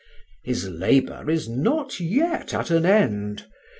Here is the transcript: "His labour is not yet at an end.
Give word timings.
"His 0.41 0.67
labour 0.67 1.29
is 1.29 1.47
not 1.47 1.99
yet 1.99 2.55
at 2.55 2.71
an 2.71 2.87
end. 2.87 3.45